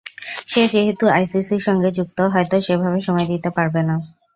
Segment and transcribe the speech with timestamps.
[0.47, 3.95] সে যেহেতু আইসিসির সঙ্গে যুক্ত, হয়তো সেভাবে সময় দিতে পারবে না।